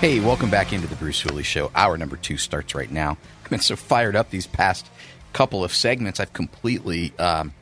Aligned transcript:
Hey, 0.00 0.18
welcome 0.18 0.48
back 0.48 0.72
into 0.72 0.86
the 0.86 0.96
Bruce 0.96 1.20
Hooley 1.20 1.42
Show. 1.42 1.70
Hour 1.74 1.98
number 1.98 2.16
two 2.16 2.38
starts 2.38 2.74
right 2.74 2.90
now. 2.90 3.18
I've 3.44 3.50
been 3.50 3.60
so 3.60 3.76
fired 3.76 4.16
up 4.16 4.30
these 4.30 4.46
past 4.46 4.86
couple 5.34 5.62
of 5.62 5.74
segments. 5.74 6.18
I've 6.18 6.32
completely 6.32 7.12
um, 7.18 7.52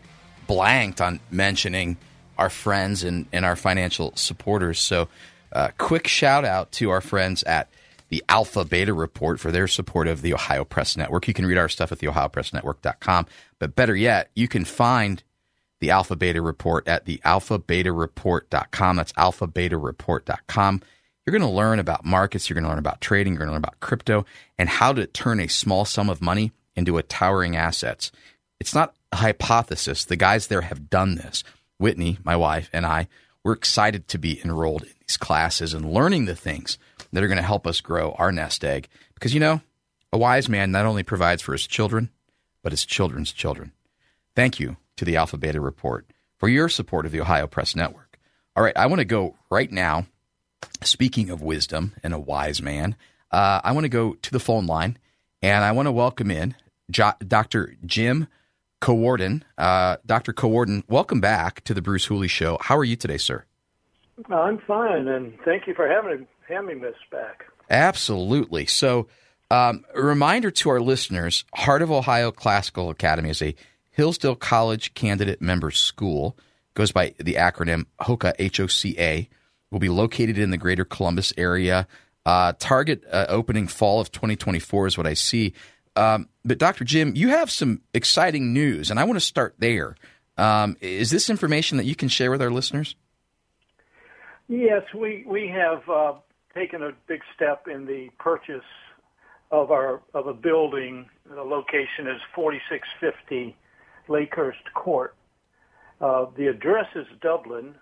blanked 0.47 1.01
on 1.01 1.19
mentioning 1.33 1.97
our 2.39 2.49
friends 2.49 3.03
and, 3.03 3.27
and 3.33 3.45
our 3.45 3.57
financial 3.57 4.15
supporters. 4.15 4.79
So, 4.79 5.09
uh, 5.51 5.71
quick 5.79 6.07
shout 6.07 6.45
out 6.45 6.71
to 6.73 6.91
our 6.91 7.01
friends 7.01 7.43
at 7.43 7.69
the 8.09 8.23
Alpha 8.29 8.65
Beta 8.65 8.95
Report 8.95 9.41
for 9.41 9.51
their 9.51 9.67
support 9.67 10.07
of 10.07 10.23
the 10.23 10.33
Ohio 10.33 10.65
Press 10.65 10.97
Network. 10.97 11.27
You 11.27 11.35
can 11.35 11.45
read 11.45 11.59
our 11.59 11.69
stuff 11.69 11.91
at 11.91 11.99
the 11.99 12.07
OhioPressNetwork.com. 12.07 13.27
But 13.59 13.75
better 13.75 13.97
yet, 13.97 14.31
you 14.37 14.47
can 14.47 14.65
find 14.65 15.25
the 15.81 15.91
Alpha 15.91 16.15
Beta 16.15 16.41
Report 16.41 16.87
at 16.87 17.05
the 17.05 17.21
AlphaBetaReport.com. 17.25 18.97
That's 18.97 19.13
AlphaBetaReport.com. 19.15 20.83
You're 21.29 21.39
going 21.39 21.51
to 21.51 21.57
learn 21.59 21.79
about 21.79 22.07
markets, 22.07 22.49
you're 22.49 22.55
going 22.55 22.65
to 22.65 22.71
learn 22.71 22.79
about 22.79 23.03
trading, 23.03 23.35
you're 23.35 23.41
going 23.41 23.49
to 23.49 23.53
learn 23.53 23.63
about 23.63 23.81
crypto, 23.81 24.25
and 24.57 24.67
how 24.67 24.95
to 24.95 25.07
turn 25.07 25.41
a 25.41 25.47
small 25.47 25.85
sum 25.85 26.09
of 26.09 26.23
money 26.23 26.53
into 26.75 26.97
a 26.97 27.03
towering 27.03 27.55
assets. 27.55 28.11
It's 28.59 28.75
not 28.75 28.95
a 29.13 29.17
hypothesis. 29.17 30.07
The 30.07 30.17
guys 30.17 30.47
there 30.47 30.63
have 30.63 30.89
done 30.89 31.17
this. 31.17 31.45
Whitney, 31.77 32.17
my 32.25 32.35
wife, 32.35 32.71
and 32.73 32.87
I, 32.87 33.09
we're 33.45 33.53
excited 33.53 34.09
to 34.09 34.17
be 34.17 34.41
enrolled 34.43 34.85
in 34.85 34.95
these 35.01 35.19
classes 35.19 35.75
and 35.75 35.93
learning 35.93 36.25
the 36.25 36.35
things 36.35 36.79
that 37.13 37.23
are 37.23 37.29
going 37.29 37.37
to 37.37 37.43
help 37.43 37.67
us 37.67 37.83
grow 37.83 38.13
our 38.13 38.33
nest 38.33 38.65
egg. 38.65 38.89
Because, 39.13 39.35
you 39.35 39.41
know, 39.41 39.61
a 40.11 40.17
wise 40.17 40.49
man 40.49 40.73
not 40.73 40.87
only 40.87 41.03
provides 41.03 41.43
for 41.43 41.53
his 41.53 41.67
children, 41.67 42.09
but 42.63 42.73
his 42.73 42.87
children's 42.87 43.33
children. 43.33 43.73
Thank 44.35 44.59
you 44.59 44.79
to 44.97 45.05
the 45.05 45.17
Alpha 45.17 45.37
Beta 45.37 45.61
Report 45.61 46.07
for 46.39 46.49
your 46.49 46.71
support 46.71 47.05
of 47.05 47.13
the 47.13 47.21
Ohio 47.21 47.47
Press 47.47 47.77
Network. 47.77 48.19
All 48.57 48.63
right, 48.63 48.79
I 48.79 48.87
want 48.87 49.01
to 49.01 49.05
go 49.05 49.37
right 49.51 49.71
now 49.71 50.07
Speaking 50.83 51.31
of 51.31 51.43
wisdom 51.43 51.95
and 52.03 52.13
a 52.15 52.19
wise 52.19 52.63
man, 52.63 52.97
uh, 53.31 53.61
I 53.63 53.73
want 53.73 53.85
to 53.85 53.89
go 53.89 54.15
to 54.15 54.31
the 54.31 54.41
phone 54.41 54.67
line 54.67 54.97
and 55.43 55.65
I 55.65 55.73
want 55.73 55.87
to 55.87 55.93
welcome 55.93 56.31
in 56.31 56.55
jo- 56.91 57.13
Dr. 57.27 57.77
Jim 57.85 58.29
Cowardin. 58.81 59.43
Uh, 59.57 59.97
Dr. 60.07 60.33
Cowardin, 60.33 60.85
welcome 60.89 61.21
back 61.21 61.63
to 61.65 61.75
the 61.75 61.83
Bruce 61.83 62.07
Hooley 62.07 62.29
Show. 62.29 62.59
How 62.61 62.77
are 62.77 62.85
you 62.85 62.97
today, 62.97 63.19
sir? 63.19 63.45
I'm 64.31 64.59
fine, 64.59 65.07
and 65.07 65.39
thank 65.45 65.67
you 65.69 65.75
for 65.75 65.89
having 65.89 66.27
having 66.49 66.81
this 66.81 66.97
back. 67.11 67.45
Absolutely. 67.71 68.67
So, 68.67 69.07
um, 69.51 69.85
a 69.95 70.03
reminder 70.03 70.51
to 70.51 70.71
our 70.71 70.81
listeners: 70.81 71.45
Heart 71.55 71.83
of 71.83 71.91
Ohio 71.93 72.33
Classical 72.33 72.91
Academy 72.91 73.31
is 73.31 73.43
a 73.43 73.55
Hillsdale 73.93 74.35
College 74.35 74.95
candidate 74.95 75.41
member 75.41 75.71
school. 75.71 76.37
Goes 76.75 76.91
by 76.91 77.15
the 77.19 77.35
acronym 77.35 77.87
HOCA 78.01 78.35
H 78.41 78.59
O 78.59 78.67
C 78.67 78.97
A 78.99 79.29
will 79.71 79.79
be 79.79 79.89
located 79.89 80.39
in 80.39 80.51
the 80.51 80.57
greater 80.57 80.85
Columbus 80.85 81.33
area. 81.37 81.87
Uh, 82.25 82.53
target 82.59 83.05
uh, 83.11 83.27
opening 83.29 83.67
fall 83.67 84.01
of 84.01 84.11
2024 84.13 84.87
is 84.87 84.99
what 84.99 85.07
I 85.07 85.15
see. 85.15 85.55
Um, 85.97 86.29
but 86.45 86.59
Dr. 86.59 86.85
Jim, 86.85 87.15
you 87.17 87.29
have 87.31 87.51
some 87.51 87.81
exciting 87.93 88.53
news, 88.53 88.91
and 88.91 89.01
I 89.01 89.05
want 89.05 89.17
to 89.17 89.25
start 89.25 89.55
there. 89.59 89.97
Um, 90.37 90.77
is 90.81 91.11
this 91.11 91.29
information 91.29 91.79
that 91.79 91.85
you 91.85 91.97
can 91.97 92.09
share 92.09 92.31
with 92.31 92.41
our 92.41 92.51
listeners? 92.51 92.95
Yes, 94.47 94.83
we 94.95 95.25
we 95.27 95.49
have 95.49 95.89
uh, 95.89 96.15
taken 96.55 96.83
a 96.83 96.93
big 97.07 97.21
step 97.35 97.67
in 97.69 97.85
the 97.85 98.09
purchase 98.19 98.63
of 99.51 99.71
our 99.71 100.01
of 100.15 100.27
a 100.27 100.33
building. 100.33 101.07
The 101.29 101.43
location 101.43 102.07
is 102.07 102.21
4650 102.35 103.57
Lakehurst 104.09 104.73
Court. 104.75 105.15
Uh, 106.01 106.27
the 106.37 106.47
address 106.47 106.87
is 106.95 107.07
Dublin, 107.21 107.75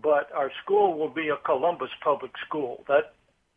but 0.00 0.30
our 0.34 0.50
school 0.62 0.98
will 0.98 1.08
be 1.08 1.28
a 1.28 1.36
Columbus 1.44 1.90
public 2.02 2.32
school. 2.46 2.84
That 2.88 3.14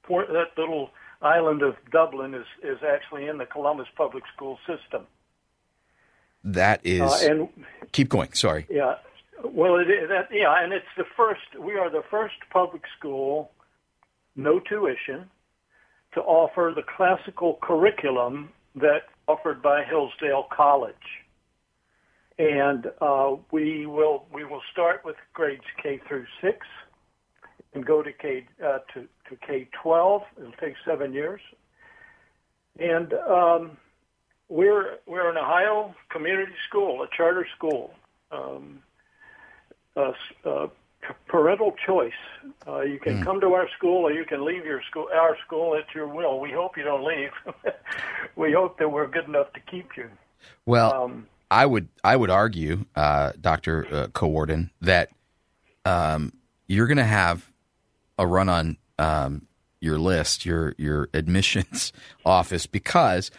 that 0.10 0.50
little 0.58 0.92
island 1.22 1.62
of 1.62 1.76
Dublin 1.92 2.34
is 2.34 2.46
is 2.64 2.78
actually 2.88 3.28
in 3.28 3.38
the 3.38 3.46
Columbus 3.46 3.88
public 3.96 4.24
school 4.36 4.58
system. 4.68 5.06
That 6.44 6.82
is. 6.84 7.02
Uh, 7.02 7.20
and 7.30 7.50
keep 7.92 8.10
going. 8.10 8.34
Sorry. 8.34 8.68
Yeah. 8.70 8.96
Well, 9.44 9.78
it 9.78 9.90
is 9.90 10.10
that 10.10 10.30
yeah, 10.32 10.64
and 10.64 10.74
it's 10.74 10.86
the 10.98 11.06
first. 11.18 11.60
We 11.60 11.76
are 11.76 11.90
the 11.90 12.04
first 12.10 12.36
public 12.52 12.84
school, 12.98 13.52
no 14.36 14.60
tuition, 14.60 15.30
to 16.14 16.22
offer 16.22 16.74
the 16.76 16.84
classical 16.84 17.60
curriculum 17.62 18.50
that 18.76 19.04
offered 19.28 19.62
by 19.62 19.84
Hillsdale 19.84 20.48
College 20.56 21.25
and 22.38 22.92
uh, 23.02 23.36
we 23.52 23.86
will 23.86 24.26
we 24.34 24.44
will 24.44 24.62
start 24.72 25.04
with 25.06 25.16
grades 25.34 25.64
K 25.82 26.00
through 26.08 26.26
six, 26.42 26.68
and 27.74 27.86
go 27.86 28.02
to 28.02 28.12
K 28.12 28.46
uh, 28.64 28.80
to 28.94 29.08
to 29.30 29.36
K 29.46 29.70
twelve. 29.82 30.24
It'll 30.38 30.52
take 30.54 30.76
seven 30.86 31.14
years, 31.14 31.42
and 32.80 33.14
um, 33.14 33.78
we're 34.50 34.98
we're 35.06 35.30
an 35.30 35.38
Ohio 35.38 35.96
community 36.10 36.54
school, 36.68 37.04
a 37.04 37.08
charter 37.16 37.48
school. 37.56 37.94
Um, 38.32 38.80
uh, 39.96 40.12
uh, 40.44 40.68
parental 41.28 41.74
choice. 41.86 42.12
Uh, 42.68 42.82
you 42.82 43.00
can 43.00 43.20
mm. 43.20 43.24
come 43.24 43.40
to 43.42 43.54
our 43.54 43.70
school, 43.78 44.08
or 44.08 44.12
you 44.12 44.26
can 44.26 44.44
leave 44.44 44.66
your 44.66 44.82
school, 44.90 45.08
our 45.14 45.38
school, 45.46 45.76
at 45.76 45.94
your 45.94 46.08
will. 46.08 46.40
We 46.40 46.52
hope 46.52 46.78
you 46.78 46.84
don't 46.84 47.06
leave. 47.06 47.32
we 48.36 48.52
hope 48.52 48.80
that 48.80 48.90
we're 48.90 49.08
good 49.08 49.26
enough 49.26 49.54
to 49.54 49.60
keep 49.60 49.96
you. 49.96 50.10
Well, 50.66 50.94
um, 50.94 51.28
I 51.56 51.66
would 51.66 51.88
I 52.04 52.18
would 52.18 52.30
argue, 52.30 52.84
uh, 52.98 53.32
Doctor 53.40 53.88
uh, 53.90 54.58
that 54.82 55.10
um, 55.86 56.34
you're 56.68 56.86
going 56.86 56.98
to 56.98 57.06
have 57.06 57.50
a 58.20 58.28
run 58.28 58.50
on 58.50 58.78
um, 59.00 59.48
your 59.80 59.98
list, 59.98 60.46
your 60.46 60.76
your 60.78 61.08
admissions 61.14 61.94
office, 62.26 62.66
because 62.66 63.32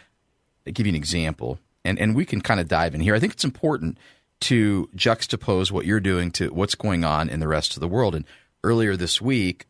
I 0.65 0.71
give 0.71 0.87
you 0.87 0.93
an 0.93 0.95
example, 0.95 1.59
and 1.85 1.99
and 1.99 2.15
we 2.15 2.25
can 2.25 2.41
kind 2.41 2.59
of 2.59 2.67
dive 2.67 2.95
in 2.95 3.01
here. 3.01 3.13
I 3.13 3.19
think 3.19 3.33
it's 3.33 3.45
important 3.45 3.99
to 4.39 4.89
juxtapose 4.95 5.71
what 5.71 5.85
you're 5.85 5.99
doing 5.99 6.31
to 6.31 6.51
what's 6.51 6.73
going 6.73 7.03
on 7.03 7.29
in 7.29 7.39
the 7.39 7.47
rest 7.47 7.77
of 7.77 7.81
the 7.81 7.87
world. 7.87 8.15
And 8.15 8.25
earlier 8.63 8.95
this 8.95 9.21
week, 9.21 9.67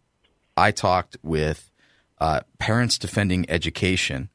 I 0.56 0.72
talked 0.72 1.18
with 1.22 1.70
uh, 2.20 2.42
Parents 2.60 2.98
Defending 2.98 3.46
Education, 3.50 4.30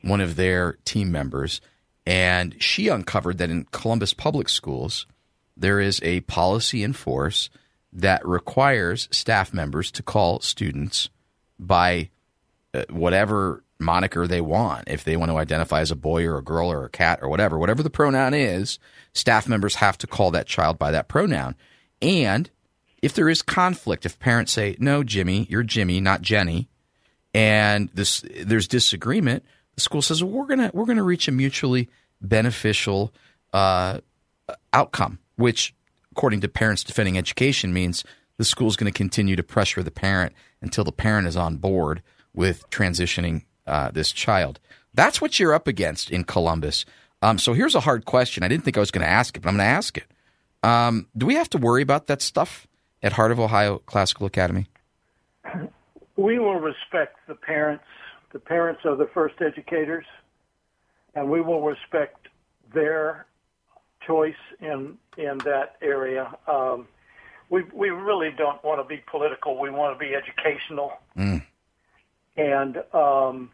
one 0.00 0.22
of 0.22 0.36
their 0.36 0.78
team 0.86 1.12
members 1.12 1.60
and 2.08 2.56
she 2.58 2.88
uncovered 2.88 3.36
that 3.36 3.50
in 3.50 3.64
Columbus 3.70 4.14
public 4.14 4.48
schools, 4.48 5.06
there 5.58 5.78
is 5.78 6.00
a 6.02 6.20
policy 6.22 6.82
in 6.82 6.94
force 6.94 7.50
that 7.92 8.26
requires 8.26 9.10
staff 9.10 9.52
members 9.52 9.90
to 9.90 10.02
call 10.02 10.40
students 10.40 11.10
by 11.58 12.08
uh, 12.72 12.84
whatever 12.88 13.62
moniker 13.78 14.26
they 14.26 14.40
want. 14.40 14.88
If 14.88 15.04
they 15.04 15.18
want 15.18 15.30
to 15.30 15.36
identify 15.36 15.80
as 15.80 15.90
a 15.90 15.96
boy 15.96 16.24
or 16.24 16.38
a 16.38 16.42
girl 16.42 16.72
or 16.72 16.86
a 16.86 16.90
cat 16.90 17.18
or 17.20 17.28
whatever, 17.28 17.58
whatever 17.58 17.82
the 17.82 17.90
pronoun 17.90 18.32
is, 18.32 18.78
staff 19.12 19.46
members 19.46 19.74
have 19.74 19.98
to 19.98 20.06
call 20.06 20.30
that 20.30 20.46
child 20.46 20.78
by 20.78 20.90
that 20.92 21.08
pronoun. 21.08 21.56
And 22.00 22.48
if 23.02 23.12
there 23.12 23.28
is 23.28 23.42
conflict, 23.42 24.06
if 24.06 24.18
parents 24.18 24.52
say, 24.52 24.76
no, 24.78 25.04
Jimmy, 25.04 25.46
you're 25.50 25.62
Jimmy, 25.62 26.00
not 26.00 26.22
Jenny, 26.22 26.70
and 27.34 27.90
this, 27.92 28.24
there's 28.40 28.66
disagreement, 28.66 29.44
the 29.78 29.82
school 29.82 30.02
says 30.02 30.24
well, 30.24 30.32
we're 30.32 30.46
gonna 30.46 30.72
we're 30.74 30.86
gonna 30.86 31.04
reach 31.04 31.28
a 31.28 31.32
mutually 31.32 31.88
beneficial 32.20 33.14
uh, 33.52 34.00
outcome, 34.72 35.20
which, 35.36 35.72
according 36.10 36.40
to 36.40 36.48
Parents 36.48 36.82
Defending 36.82 37.16
Education, 37.16 37.72
means 37.72 38.02
the 38.38 38.44
school 38.44 38.66
is 38.66 38.76
going 38.76 38.92
to 38.92 38.96
continue 38.96 39.36
to 39.36 39.42
pressure 39.44 39.84
the 39.84 39.92
parent 39.92 40.32
until 40.60 40.82
the 40.82 40.90
parent 40.90 41.28
is 41.28 41.36
on 41.36 41.58
board 41.58 42.02
with 42.34 42.68
transitioning 42.70 43.44
uh, 43.68 43.92
this 43.92 44.10
child. 44.10 44.58
That's 44.94 45.20
what 45.20 45.38
you're 45.38 45.54
up 45.54 45.68
against 45.68 46.10
in 46.10 46.24
Columbus. 46.24 46.84
Um, 47.22 47.38
so 47.38 47.52
here's 47.52 47.76
a 47.76 47.80
hard 47.80 48.04
question. 48.04 48.42
I 48.42 48.48
didn't 48.48 48.64
think 48.64 48.76
I 48.76 48.80
was 48.80 48.90
going 48.90 49.06
to 49.06 49.10
ask 49.10 49.36
it, 49.36 49.40
but 49.40 49.48
I'm 49.48 49.56
going 49.56 49.68
to 49.68 49.76
ask 49.76 49.96
it. 49.96 50.06
Um, 50.64 51.06
do 51.16 51.24
we 51.24 51.34
have 51.34 51.50
to 51.50 51.58
worry 51.58 51.82
about 51.82 52.08
that 52.08 52.20
stuff 52.20 52.66
at 53.00 53.12
Heart 53.12 53.30
of 53.30 53.38
Ohio 53.38 53.78
Classical 53.78 54.26
Academy? 54.26 54.66
We 56.16 56.40
will 56.40 56.58
respect 56.58 57.16
the 57.28 57.36
parents 57.36 57.84
the 58.32 58.38
parents 58.38 58.82
are 58.84 58.96
the 58.96 59.08
first 59.14 59.36
educators, 59.40 60.04
and 61.14 61.30
we 61.30 61.40
will 61.40 61.62
respect 61.62 62.28
their 62.72 63.26
choice 64.06 64.34
in 64.60 64.98
in 65.16 65.38
that 65.38 65.76
area. 65.82 66.34
Um, 66.46 66.86
we 67.50 67.64
we 67.72 67.90
really 67.90 68.30
don't 68.36 68.62
want 68.62 68.80
to 68.80 68.84
be 68.84 69.02
political. 69.10 69.58
We 69.58 69.70
want 69.70 69.98
to 69.98 69.98
be 69.98 70.14
educational, 70.14 70.92
mm. 71.16 71.42
and 72.36 72.76
um, 72.92 73.50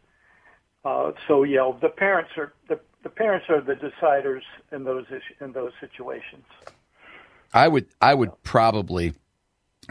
uh, 0.84 1.12
so 1.28 1.44
yeah, 1.44 1.72
the 1.80 1.88
parents 1.88 2.30
are 2.36 2.52
the, 2.68 2.80
the 3.02 3.08
parents 3.08 3.46
are 3.48 3.60
the 3.60 3.74
deciders 3.74 4.42
in 4.72 4.84
those 4.84 5.06
in 5.40 5.52
those 5.52 5.72
situations. 5.80 6.44
I 7.52 7.68
would 7.68 7.86
I 8.00 8.14
would 8.14 8.42
probably 8.42 9.14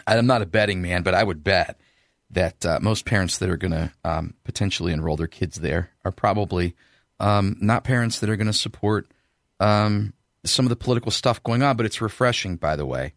I'm 0.06 0.28
not 0.28 0.42
a 0.42 0.46
betting 0.46 0.82
man, 0.82 1.04
but 1.04 1.14
I 1.14 1.24
would 1.24 1.44
bet 1.44 1.80
that 2.34 2.66
uh, 2.66 2.80
most 2.82 3.06
parents 3.06 3.38
that 3.38 3.50
are 3.50 3.58
going 3.58 3.72
to 3.72 3.92
um, 4.04 4.34
potentially 4.44 4.92
enroll 4.92 5.18
their 5.18 5.28
kids 5.28 5.58
there 5.58 5.92
are 6.04 6.12
probably 6.12 6.76
um, 7.20 7.58
not 7.62 7.84
parents 7.84 8.20
that 8.20 8.30
are 8.30 8.36
going 8.36 8.48
to 8.48 8.54
support 8.54 9.08
um, 9.60 10.14
some 10.44 10.66
of 10.66 10.70
the 10.70 10.76
political 10.76 11.12
stuff 11.12 11.42
going 11.44 11.64
on. 11.64 11.78
But 11.78 11.86
it's 11.86 12.02
refreshing, 12.02 12.58
by 12.58 12.76
the 12.76 12.86
way, 12.86 13.14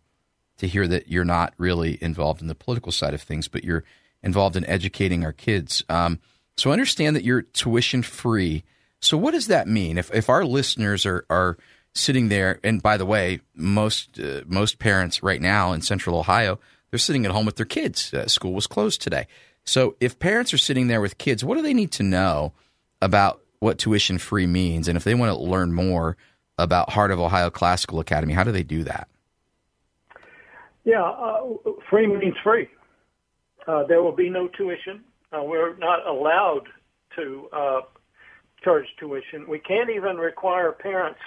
to 0.59 0.69
hear 0.69 0.87
that 0.89 1.09
you're 1.09 1.25
not 1.25 1.55
really 1.59 1.99
involved 2.03 2.41
in 2.41 2.49
the 2.49 2.55
political 2.55 2.93
side 2.93 3.15
of 3.15 3.23
things, 3.23 3.49
but 3.49 3.65
you're 3.65 3.85
involved 4.23 4.57
in 4.57 4.67
educating 4.67 5.25
our 5.25 5.33
kids. 5.33 5.83
Um, 5.89 6.21
so 6.57 6.73
understand 6.73 7.17
that 7.17 7.25
you're 7.25 7.43
tuition 7.43 8.03
free. 8.03 8.65
So 9.01 9.17
what 9.17 9.33
does 9.33 9.49
that 9.49 9.69
mean? 9.69 9.99
If 9.99 10.13
if 10.15 10.29
our 10.29 10.45
listeners 10.45 11.05
are 11.07 11.25
are 11.29 11.57
sitting 11.95 12.29
there, 12.29 12.61
and 12.63 12.83
by 12.83 12.97
the 12.97 13.07
way, 13.07 13.41
most 13.55 14.19
uh, 14.19 14.43
most 14.47 14.79
parents 14.79 15.23
right 15.23 15.41
now 15.41 15.73
in 15.73 15.83
Central 15.83 16.19
Ohio, 16.19 16.59
they're 16.97 17.01
sitting 17.01 17.27
at 17.27 17.33
home 17.33 17.45
with 17.45 17.57
their 17.57 17.67
kids. 17.67 18.15
Uh, 18.15 18.27
school 18.27 18.55
was 18.55 18.67
closed 18.67 19.03
today. 19.03 19.27
So 19.65 19.97
if 20.01 20.19
parents 20.19 20.55
are 20.55 20.59
sitting 20.59 20.87
there 20.89 21.03
with 21.03 21.19
kids, 21.19 21.45
what 21.45 21.57
do 21.57 21.63
they 21.63 21.75
need 21.75 21.93
to 21.93 22.03
know 22.03 22.55
about 23.03 23.43
what 23.59 23.77
tuition 23.77 24.17
free 24.17 24.47
means? 24.47 24.89
And 24.89 24.97
if 24.97 25.05
they 25.05 25.15
want 25.15 25.37
to 25.37 25.39
learn 25.39 25.75
more 25.75 26.17
about 26.57 26.89
Heart 26.89 27.11
of 27.11 27.21
Ohio 27.21 27.51
Classical 27.51 28.01
Academy, 28.01 28.33
how 28.33 28.45
do 28.45 28.51
they 28.51 28.63
do 28.63 28.83
that? 28.85 29.09
Yeah, 30.85 31.03
uh, 31.03 31.43
free 31.91 32.07
means 32.07 32.37
free. 32.43 32.67
Uh, 33.69 33.85
there 33.87 34.03
will 34.03 34.17
be 34.17 34.31
no 34.31 34.49
tuition. 34.49 35.05
Uh, 35.37 35.43
we're 35.43 35.77
not 35.77 36.07
allowed 36.07 36.63
to 37.17 37.49
uh, 37.53 37.81
charge 38.65 38.87
tuition. 38.99 39.47
We 39.47 39.59
can't 39.59 39.91
even 39.91 40.17
require 40.17 40.73
parents 40.73 41.21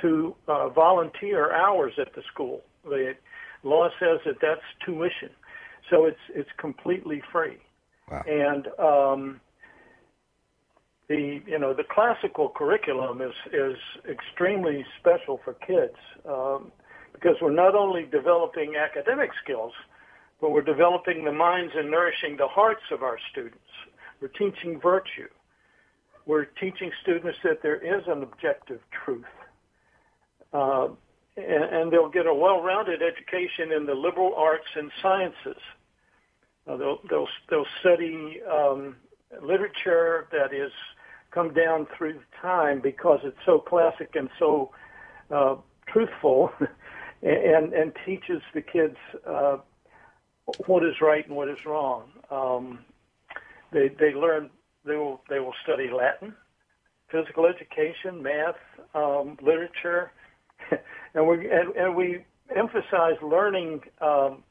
to 0.00 0.34
uh, 0.48 0.70
volunteer 0.70 1.52
hours 1.52 1.92
at 2.00 2.14
the 2.14 2.22
school. 2.32 2.62
Law 3.64 3.88
says 3.98 4.20
that 4.26 4.36
that's 4.40 4.60
tuition, 4.84 5.30
so 5.90 6.04
it's 6.06 6.18
it's 6.34 6.50
completely 6.58 7.22
free. 7.32 7.58
Wow. 8.10 8.22
And 8.26 8.68
um, 8.78 9.40
the 11.08 11.40
you 11.46 11.58
know 11.58 11.74
the 11.74 11.84
classical 11.90 12.50
curriculum 12.50 13.20
is 13.20 13.34
is 13.52 13.76
extremely 14.08 14.84
special 15.00 15.40
for 15.44 15.54
kids 15.54 15.96
um, 16.28 16.70
because 17.12 17.36
we're 17.40 17.52
not 17.52 17.74
only 17.74 18.04
developing 18.10 18.74
academic 18.76 19.30
skills, 19.42 19.72
but 20.40 20.50
we're 20.50 20.62
developing 20.62 21.24
the 21.24 21.32
minds 21.32 21.72
and 21.76 21.90
nourishing 21.90 22.36
the 22.36 22.48
hearts 22.48 22.82
of 22.92 23.02
our 23.02 23.18
students. 23.32 23.58
We're 24.20 24.28
teaching 24.28 24.80
virtue. 24.80 25.28
We're 26.26 26.46
teaching 26.46 26.90
students 27.02 27.38
that 27.44 27.62
there 27.62 27.76
is 27.76 28.02
an 28.06 28.22
objective 28.22 28.80
truth. 29.04 29.24
Uh, 30.52 30.88
and, 31.36 31.64
and, 31.64 31.92
they'll 31.92 32.08
get 32.08 32.26
a 32.26 32.34
well-rounded 32.34 33.02
education 33.02 33.72
in 33.72 33.86
the 33.86 33.94
liberal 33.94 34.34
arts 34.36 34.68
and 34.76 34.90
sciences. 35.02 35.60
Uh, 36.66 36.76
they'll, 36.76 36.98
they'll, 37.10 37.28
they'll 37.50 37.66
study 37.80 38.40
um, 38.50 38.96
literature 39.42 40.28
that 40.32 40.54
is 40.54 40.72
come 41.30 41.52
down 41.52 41.86
through 41.96 42.20
time 42.40 42.80
because 42.80 43.20
it's 43.24 43.36
so 43.44 43.58
classic 43.58 44.10
and 44.14 44.28
so 44.38 44.70
uh, 45.30 45.56
truthful 45.88 46.52
and, 47.22 47.72
and 47.72 47.92
teaches 48.06 48.40
the 48.54 48.62
kids 48.62 48.96
uh, 49.26 49.56
what 50.66 50.84
is 50.84 50.94
right 51.00 51.26
and 51.26 51.36
what 51.36 51.48
is 51.48 51.58
wrong. 51.66 52.04
Um, 52.30 52.80
they, 53.72 53.88
they 53.98 54.14
learn, 54.14 54.50
they 54.84 54.96
will, 54.96 55.20
they 55.28 55.40
will 55.40 55.54
study 55.64 55.90
Latin, 55.90 56.34
physical 57.10 57.46
education, 57.46 58.22
math, 58.22 58.56
um, 58.94 59.36
literature, 59.42 60.12
and 61.14 61.26
we, 61.26 61.50
and, 61.50 61.74
and 61.76 61.96
we 61.96 62.24
emphasize 62.54 63.16
learning 63.22 63.82
um, 64.00 64.42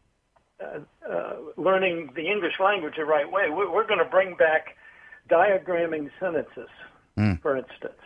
uh, 0.61 0.79
uh, 1.09 1.33
learning 1.57 2.11
the 2.15 2.29
English 2.29 2.53
language 2.63 2.93
the 2.97 3.05
right 3.05 3.29
way. 3.29 3.49
We're, 3.49 3.71
we're 3.71 3.87
going 3.87 3.99
to 3.99 4.09
bring 4.09 4.35
back 4.35 4.77
diagramming 5.29 6.09
sentences, 6.19 6.69
mm. 7.17 7.41
for 7.41 7.57
instance. 7.57 8.01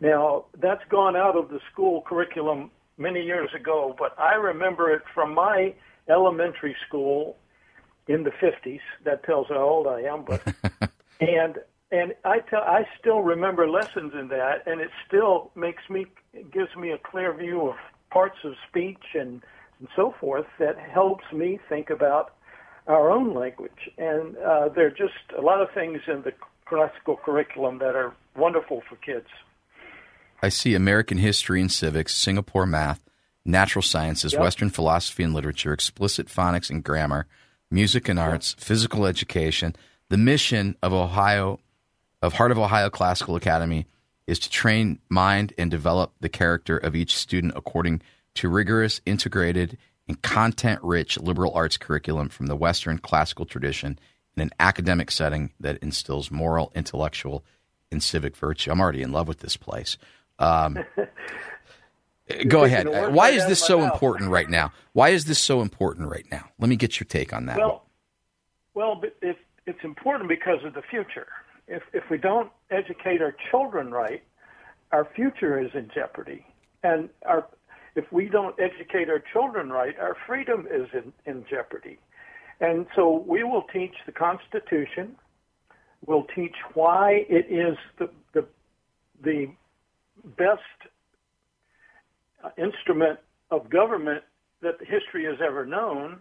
Now, 0.00 0.46
that's 0.58 0.82
gone 0.88 1.16
out 1.16 1.36
of 1.36 1.48
the 1.48 1.60
school 1.72 2.02
curriculum 2.02 2.70
many 2.98 3.22
years 3.22 3.50
ago, 3.54 3.94
but 3.98 4.18
I 4.18 4.34
remember 4.34 4.92
it 4.92 5.02
from 5.14 5.34
my 5.34 5.74
elementary 6.08 6.76
school 6.86 7.36
in 8.08 8.24
the 8.24 8.30
50s. 8.30 8.80
That 9.04 9.24
tells 9.24 9.48
how 9.48 9.62
old 9.62 9.86
I 9.86 10.02
am, 10.02 10.24
but 10.24 10.42
and 11.20 11.58
and 11.90 12.14
I 12.24 12.40
tell 12.40 12.62
I 12.62 12.84
still 12.98 13.20
remember 13.20 13.68
lessons 13.68 14.12
in 14.18 14.28
that, 14.28 14.66
and 14.66 14.80
it 14.80 14.90
still 15.06 15.50
makes 15.54 15.82
me 15.88 16.06
gives 16.52 16.74
me 16.76 16.90
a 16.90 16.98
clear 16.98 17.32
view 17.32 17.68
of 17.68 17.76
parts 18.10 18.38
of 18.44 18.54
speech 18.68 19.14
and 19.14 19.42
and 19.78 19.88
so 19.94 20.14
forth 20.18 20.46
that 20.58 20.78
helps 20.78 21.24
me 21.32 21.58
think 21.68 21.90
about 21.90 22.34
our 22.86 23.10
own 23.10 23.34
language. 23.34 23.90
And 23.98 24.36
uh, 24.38 24.68
there 24.68 24.86
are 24.86 24.90
just 24.90 25.14
a 25.36 25.40
lot 25.40 25.60
of 25.60 25.68
things 25.74 26.00
in 26.06 26.22
the 26.22 26.32
classical 26.66 27.16
curriculum 27.16 27.78
that 27.78 27.94
are 27.94 28.14
wonderful 28.36 28.82
for 28.88 28.96
kids. 28.96 29.26
I 30.42 30.48
see 30.48 30.74
American 30.74 31.18
history 31.18 31.60
and 31.60 31.70
civics, 31.70 32.14
Singapore 32.14 32.66
math, 32.66 33.00
natural 33.44 33.82
sciences, 33.82 34.32
yep. 34.32 34.42
Western 34.42 34.70
philosophy 34.70 35.22
and 35.22 35.34
literature, 35.34 35.72
explicit 35.72 36.26
phonics 36.28 36.70
and 36.70 36.82
grammar, 36.82 37.26
music 37.70 38.08
and 38.08 38.18
arts, 38.18 38.54
yep. 38.56 38.64
physical 38.64 39.06
education. 39.06 39.74
The 40.08 40.18
mission 40.18 40.76
of 40.82 40.92
Ohio, 40.92 41.58
of 42.22 42.34
Heart 42.34 42.52
of 42.52 42.58
Ohio 42.58 42.90
Classical 42.90 43.36
Academy, 43.36 43.86
is 44.26 44.38
to 44.40 44.50
train 44.50 44.98
mind 45.08 45.52
and 45.56 45.70
develop 45.70 46.12
the 46.20 46.28
character 46.28 46.76
of 46.76 46.96
each 46.96 47.16
student 47.16 47.52
according 47.56 48.02
to 48.34 48.48
rigorous, 48.48 49.00
integrated, 49.06 49.78
and 50.08 50.20
content 50.22 50.80
rich 50.82 51.18
liberal 51.18 51.52
arts 51.54 51.76
curriculum 51.76 52.28
from 52.28 52.46
the 52.46 52.56
Western 52.56 52.98
classical 52.98 53.44
tradition 53.44 53.98
in 54.36 54.42
an 54.42 54.50
academic 54.60 55.10
setting 55.10 55.52
that 55.60 55.78
instills 55.78 56.30
moral, 56.30 56.70
intellectual, 56.74 57.44
and 57.90 58.02
civic 58.02 58.36
virtue. 58.36 58.70
I'm 58.70 58.80
already 58.80 59.02
in 59.02 59.12
love 59.12 59.28
with 59.28 59.40
this 59.40 59.56
place. 59.56 59.96
Um, 60.38 60.78
go 62.48 62.64
ahead. 62.64 62.88
Why 63.14 63.30
is 63.30 63.46
this 63.46 63.64
so 63.64 63.82
important 63.82 64.30
right 64.30 64.48
now? 64.48 64.72
Why 64.92 65.10
is 65.10 65.24
this 65.24 65.38
so 65.38 65.60
important 65.60 66.10
right 66.10 66.26
now? 66.30 66.48
Let 66.58 66.68
me 66.68 66.76
get 66.76 67.00
your 67.00 67.06
take 67.06 67.32
on 67.32 67.46
that. 67.46 67.58
Well, 67.58 67.84
well, 68.74 69.00
it's, 69.22 69.38
it's 69.66 69.82
important 69.82 70.28
because 70.28 70.62
of 70.64 70.74
the 70.74 70.82
future. 70.82 71.28
If 71.68 71.82
if 71.92 72.04
we 72.10 72.18
don't 72.18 72.50
educate 72.70 73.20
our 73.20 73.34
children 73.50 73.90
right, 73.90 74.22
our 74.92 75.06
future 75.16 75.58
is 75.60 75.70
in 75.74 75.90
jeopardy, 75.94 76.46
and 76.82 77.08
our 77.26 77.46
if 77.96 78.10
we 78.12 78.28
don't 78.28 78.54
educate 78.60 79.08
our 79.08 79.22
children 79.32 79.70
right, 79.70 79.98
our 79.98 80.16
freedom 80.26 80.66
is 80.70 80.86
in, 80.92 81.12
in 81.24 81.44
jeopardy. 81.48 81.98
And 82.60 82.86
so 82.94 83.24
we 83.26 83.42
will 83.42 83.64
teach 83.72 83.94
the 84.04 84.12
Constitution. 84.12 85.16
We'll 86.06 86.26
teach 86.34 86.54
why 86.74 87.24
it 87.28 87.46
is 87.50 87.76
the 87.98 88.10
the, 88.32 88.46
the 89.22 89.46
best 90.36 90.60
instrument 92.56 93.18
of 93.50 93.68
government 93.70 94.22
that 94.62 94.76
history 94.80 95.24
has 95.24 95.38
ever 95.44 95.66
known. 95.66 96.20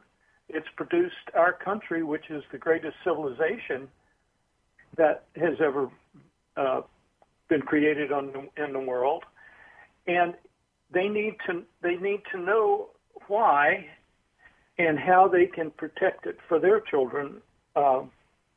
It's 0.49 0.67
produced 0.75 1.29
our 1.35 1.53
country, 1.53 2.03
which 2.03 2.29
is 2.29 2.43
the 2.51 2.57
greatest 2.57 2.95
civilization 3.03 3.87
that 4.97 5.25
has 5.35 5.55
ever 5.59 5.89
uh, 6.57 6.81
been 7.49 7.61
created 7.61 8.11
on 8.11 8.49
in 8.57 8.73
the 8.73 8.79
world. 8.79 9.23
And 10.07 10.33
they 10.93 11.07
need 11.07 11.35
to 11.47 11.63
they 11.81 11.95
need 11.95 12.21
to 12.31 12.39
know 12.39 12.89
why 13.27 13.87
and 14.77 14.99
how 14.99 15.27
they 15.27 15.45
can 15.45 15.71
protect 15.71 16.25
it 16.25 16.37
for 16.47 16.59
their 16.59 16.79
children 16.79 17.41
uh, 17.75 18.01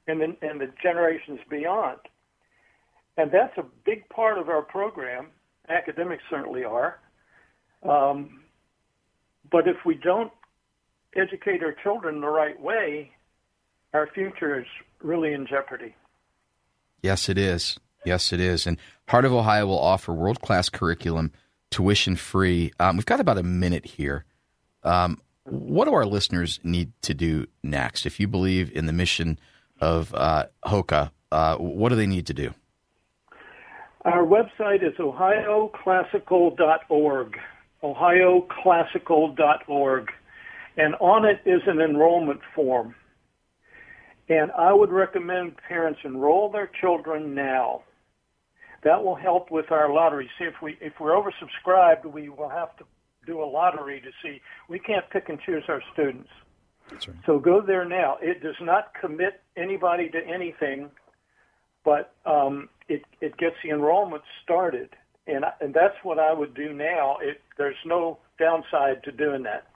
and, 0.07 0.21
the, 0.21 0.37
and 0.43 0.61
the 0.61 0.69
generations 0.83 1.39
beyond. 1.49 1.99
And 3.17 3.31
that's 3.31 3.57
a 3.57 3.65
big 3.85 4.09
part 4.09 4.39
of 4.39 4.49
our 4.49 4.63
program. 4.63 5.29
Academics 5.69 6.23
certainly 6.31 6.65
are. 6.65 6.99
Um, 7.89 8.41
but 9.51 9.69
if 9.69 9.77
we 9.85 9.95
don't 9.95 10.33
educate 11.17 11.63
our 11.63 11.75
children 11.83 12.21
the 12.21 12.29
right 12.29 12.61
way, 12.61 13.13
our 13.95 14.09
future 14.15 14.61
is 14.61 14.67
really 15.03 15.33
in 15.33 15.47
jeopardy. 15.47 15.95
Yes, 17.03 17.29
it 17.29 17.39
is. 17.39 17.79
Yes, 18.05 18.33
it 18.33 18.41
is. 18.41 18.67
And 18.67 18.79
Heart 19.09 19.27
of 19.27 19.33
Ohio 19.33 19.67
will 19.67 19.79
offer 19.79 20.13
world 20.13 20.41
class 20.41 20.69
curriculum 20.69 21.33
tuition 21.71 22.17
free. 22.17 22.73
Um, 22.81 22.97
we've 22.97 23.07
got 23.07 23.21
about 23.21 23.39
a 23.39 23.43
minute 23.43 23.85
here. 23.85 24.25
Um, 24.83 25.21
what 25.45 25.85
do 25.87 25.95
our 25.95 26.07
listeners 26.07 26.61
need 26.63 26.93
to 27.03 27.15
do 27.15 27.47
next? 27.63 28.07
If 28.07 28.19
you 28.21 28.29
believe 28.29 28.71
in 28.73 28.87
the 28.87 28.93
mission 28.93 29.39
of 29.81 30.15
uh, 30.15 30.47
HOCA, 30.65 31.11
uh, 31.31 31.57
what 31.57 31.91
do 31.91 31.97
they 31.97 32.07
need 32.07 32.27
to 32.27 32.35
do? 32.35 32.55
Our 34.05 34.25
website 34.25 34.87
is 34.87 34.95
ohioclassical.org. 34.99 37.39
Ohioclassical.org. 37.83 40.13
And 40.77 40.95
on 40.97 41.25
it 41.25 41.41
is 41.45 41.63
an 41.67 41.81
enrollment 41.81 42.41
form. 42.55 42.95
And 44.29 44.51
I 44.53 44.73
would 44.73 44.91
recommend 44.91 45.57
parents 45.57 46.01
enroll 46.05 46.51
their 46.51 46.71
children 46.81 47.35
now. 47.35 47.83
That 48.85 49.03
will 49.03 49.15
help 49.15 49.51
with 49.51 49.73
our 49.73 49.93
lottery. 49.93 50.31
See 50.39 50.45
if 50.45 50.55
we 50.63 50.77
if 50.81 50.95
we're 51.01 51.13
oversubscribed, 51.13 52.05
we 52.05 52.29
will 52.29 52.49
have 52.49 52.77
to 52.77 52.85
do 53.27 53.43
a 53.43 53.45
lottery 53.45 54.01
to 54.01 54.11
see. 54.23 54.41
We 54.69 54.79
can't 54.79 55.09
pick 55.11 55.29
and 55.29 55.39
choose 55.41 55.65
our 55.69 55.83
students. 55.93 56.29
Right. 56.91 57.17
So 57.27 57.39
go 57.39 57.61
there 57.61 57.85
now. 57.85 58.19
It 58.21 58.43
does 58.43 58.57
not 58.61 58.93
commit 58.99 59.43
anybody 59.57 60.09
to 60.11 60.19
anything, 60.27 60.91
but 61.85 62.15
um, 62.25 62.69
it 62.89 63.03
it 63.21 63.37
gets 63.37 63.57
the 63.63 63.71
enrollment 63.71 64.23
started, 64.45 64.91
and 65.27 65.45
and 65.61 65.75
that's 65.75 65.97
what 66.03 66.19
I 66.19 66.33
would 66.33 66.55
do 66.55 66.73
now. 66.73 67.17
It 67.21 67.41
there's 67.57 67.77
no 67.85 68.19
downside 68.39 69.03
to 69.05 69.13
doing 69.13 69.43
that. 69.43 69.67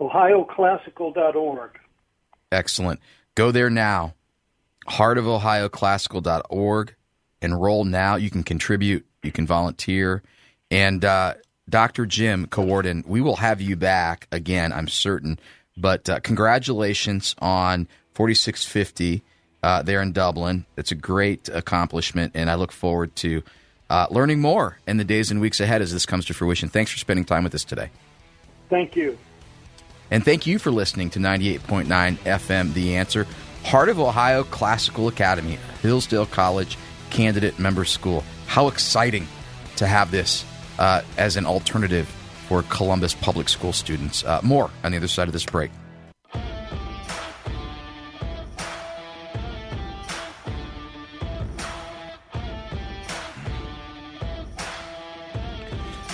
OhioClassical.org. 0.00 1.78
Excellent. 2.52 3.00
Go 3.34 3.50
there 3.50 3.70
now. 3.70 4.14
heartofohioclassical.org. 4.88 6.94
Enroll 7.42 7.84
now. 7.84 8.16
You 8.16 8.30
can 8.30 8.42
contribute, 8.42 9.06
you 9.22 9.32
can 9.32 9.46
volunteer. 9.46 10.22
And 10.70 11.04
uh, 11.04 11.34
Dr. 11.68 12.06
Jim 12.06 12.46
Cowardin, 12.46 13.06
we 13.06 13.20
will 13.20 13.36
have 13.36 13.60
you 13.60 13.76
back 13.76 14.26
again, 14.30 14.72
I'm 14.72 14.88
certain. 14.88 15.38
But 15.76 16.08
uh, 16.08 16.20
congratulations 16.20 17.34
on 17.38 17.88
4650 18.14 19.22
uh, 19.62 19.82
there 19.82 20.02
in 20.02 20.12
Dublin. 20.12 20.66
It's 20.76 20.92
a 20.92 20.96
great 20.96 21.48
accomplishment, 21.48 22.32
and 22.34 22.50
I 22.50 22.56
look 22.56 22.72
forward 22.72 23.14
to 23.16 23.42
uh, 23.88 24.06
learning 24.10 24.40
more 24.40 24.78
in 24.86 24.98
the 24.98 25.04
days 25.04 25.30
and 25.30 25.40
weeks 25.40 25.60
ahead 25.60 25.82
as 25.82 25.92
this 25.92 26.06
comes 26.06 26.26
to 26.26 26.34
fruition. 26.34 26.68
Thanks 26.68 26.90
for 26.90 26.98
spending 26.98 27.24
time 27.24 27.44
with 27.44 27.54
us 27.54 27.64
today. 27.64 27.90
Thank 28.68 28.96
you. 28.96 29.18
And 30.10 30.24
thank 30.24 30.46
you 30.46 30.58
for 30.58 30.70
listening 30.70 31.10
to 31.10 31.18
98.9 31.20 31.86
FM 32.16 32.72
The 32.72 32.96
Answer, 32.96 33.26
Heart 33.64 33.90
of 33.90 34.00
Ohio 34.00 34.42
Classical 34.42 35.06
Academy, 35.08 35.58
Hillsdale 35.82 36.26
College 36.26 36.76
candidate 37.10 37.58
member 37.58 37.84
school. 37.84 38.24
How 38.46 38.68
exciting 38.68 39.28
to 39.76 39.86
have 39.86 40.10
this 40.10 40.44
uh, 40.78 41.02
as 41.16 41.36
an 41.36 41.46
alternative 41.46 42.08
for 42.48 42.62
Columbus 42.64 43.14
public 43.14 43.48
school 43.48 43.72
students. 43.72 44.24
Uh, 44.24 44.40
more 44.42 44.70
on 44.82 44.90
the 44.90 44.98
other 44.98 45.06
side 45.06 45.28
of 45.28 45.32
this 45.32 45.44
break. 45.44 45.70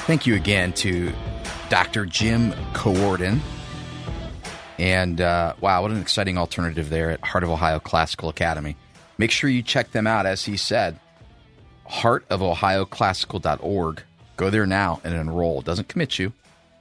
Thank 0.07 0.27
you 0.27 0.37
again 0.37 0.73
to 0.75 1.13
Dr. 1.69 2.07
Jim 2.07 2.53
Cowardin. 2.75 3.41
And 4.79 5.21
uh, 5.21 5.55
wow, 5.61 5.83
what 5.83 5.91
an 5.91 6.01
exciting 6.01 6.39
alternative 6.39 6.89
there 6.91 7.11
at 7.11 7.25
Heart 7.25 7.45
of 7.45 7.51
Ohio 7.51 7.79
Classical 7.79 8.29
Academy. 8.29 8.77
Make 9.19 9.31
sure 9.31 9.49
you 9.49 9.63
check 9.63 9.93
them 9.93 10.07
out, 10.07 10.27
as 10.27 10.45
he 10.45 10.59
said, 10.59 11.01
heartofohioclassical.org. 11.91 14.03
Go 14.37 14.51
there 14.51 14.67
now 14.67 15.01
and 15.03 15.15
enroll. 15.15 15.61
It 15.61 15.65
doesn't 15.65 15.89
commit 15.89 16.19
you, 16.19 16.35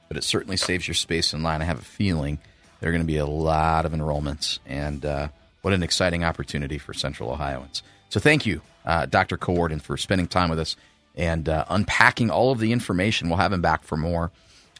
but 0.09 0.17
it 0.17 0.25
certainly 0.25 0.57
saves 0.57 0.85
your 0.87 0.95
space 0.95 1.33
in 1.33 1.43
line. 1.43 1.61
I 1.61 1.65
have 1.65 1.79
a 1.79 1.83
feeling 1.83 2.39
there 2.79 2.89
are 2.89 2.91
going 2.91 3.01
to 3.01 3.07
be 3.07 3.17
a 3.17 3.25
lot 3.25 3.85
of 3.85 3.93
enrollments, 3.93 4.59
and 4.65 5.05
uh, 5.05 5.29
what 5.61 5.73
an 5.73 5.83
exciting 5.83 6.25
opportunity 6.25 6.77
for 6.77 6.93
Central 6.93 7.31
Ohioans. 7.31 7.81
So 8.09 8.19
thank 8.19 8.45
you, 8.45 8.59
uh, 8.85 9.05
Dr. 9.05 9.37
Cowardin, 9.37 9.81
for 9.81 9.95
spending 9.95 10.27
time 10.27 10.49
with 10.49 10.59
us 10.59 10.75
and 11.15 11.47
uh, 11.47 11.63
unpacking 11.69 12.29
all 12.29 12.51
of 12.51 12.59
the 12.59 12.73
information. 12.73 13.29
We'll 13.29 13.37
have 13.37 13.53
him 13.53 13.61
back 13.61 13.83
for 13.83 13.95
more 13.95 14.33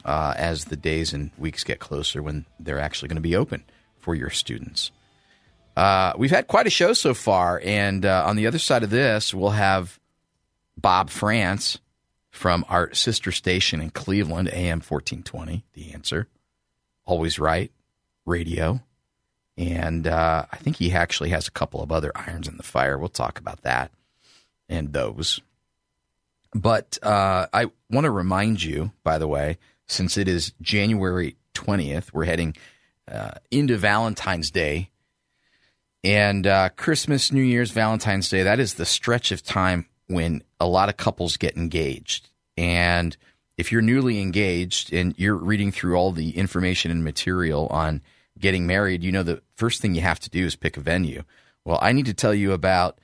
uh, 0.05 0.33
as 0.37 0.65
the 0.65 0.77
days 0.77 1.13
and 1.13 1.31
weeks 1.37 1.63
get 1.63 1.79
closer 1.79 2.21
when 2.21 2.45
they're 2.59 2.79
actually 2.79 3.09
going 3.09 3.15
to 3.15 3.21
be 3.21 3.35
open 3.35 3.63
for 3.97 4.15
your 4.15 4.29
students. 4.29 4.91
Uh, 5.75 6.13
we've 6.17 6.31
had 6.31 6.47
quite 6.47 6.67
a 6.67 6.69
show 6.69 6.93
so 6.93 7.13
far, 7.13 7.59
and 7.63 8.05
uh, 8.05 8.23
on 8.25 8.37
the 8.37 8.47
other 8.47 8.59
side 8.59 8.83
of 8.83 8.89
this, 8.89 9.33
we'll 9.33 9.49
have 9.49 9.99
Bob 10.77 11.09
Frantz 11.09 11.79
from 12.29 12.63
our 12.69 12.93
sister 12.93 13.31
station 13.31 13.81
in 13.81 13.89
Cleveland, 13.89 14.49
AM 14.49 14.79
1420, 14.79 15.65
The 15.73 15.93
Answer. 15.93 16.27
Always 17.05 17.39
Right 17.39 17.71
Radio. 18.25 18.81
And 19.57 20.05
uh, 20.05 20.45
I 20.51 20.57
think 20.57 20.77
he 20.77 20.91
actually 20.91 21.29
has 21.29 21.47
a 21.47 21.51
couple 21.51 21.81
of 21.81 21.91
other 21.91 22.11
irons 22.13 22.47
in 22.47 22.57
the 22.57 22.63
fire. 22.63 22.97
We'll 22.97 23.09
talk 23.09 23.39
about 23.39 23.61
that 23.61 23.91
and 24.67 24.91
those. 24.91 25.41
But 26.53 26.97
uh, 27.03 27.47
I 27.53 27.65
want 27.89 28.05
to 28.05 28.11
remind 28.11 28.63
you, 28.63 28.91
by 29.03 29.17
the 29.17 29.27
way, 29.27 29.57
since 29.87 30.17
it 30.17 30.27
is 30.27 30.53
January 30.61 31.35
20th, 31.53 32.13
we're 32.13 32.25
heading 32.25 32.55
uh, 33.11 33.31
into 33.51 33.77
Valentine's 33.77 34.51
Day. 34.51 34.89
And 36.03 36.45
uh, 36.45 36.69
Christmas, 36.75 37.31
New 37.31 37.41
Year's, 37.41 37.71
Valentine's 37.71 38.29
Day, 38.29 38.43
that 38.43 38.59
is 38.59 38.75
the 38.75 38.85
stretch 38.85 39.31
of 39.31 39.43
time 39.43 39.87
when 40.07 40.43
a 40.59 40.67
lot 40.67 40.89
of 40.89 40.97
couples 40.97 41.37
get 41.37 41.57
engaged. 41.57 42.29
And 42.57 43.17
if 43.57 43.71
you're 43.71 43.81
newly 43.81 44.21
engaged 44.21 44.93
and 44.93 45.15
you're 45.17 45.35
reading 45.35 45.71
through 45.71 45.95
all 45.95 46.11
the 46.11 46.37
information 46.37 46.91
and 46.91 47.03
material 47.03 47.67
on 47.67 48.01
getting 48.37 48.67
married, 48.67 49.03
you 49.03 49.11
know 49.11 49.23
the 49.23 49.41
first 49.55 49.81
thing 49.81 49.95
you 49.95 50.01
have 50.01 50.19
to 50.19 50.29
do 50.29 50.45
is 50.45 50.55
pick 50.55 50.77
a 50.77 50.81
venue. 50.81 51.23
Well, 51.63 51.79
I 51.81 51.91
need 51.91 52.05
to 52.05 52.13
tell 52.13 52.33
you 52.33 52.51
about 52.51 52.99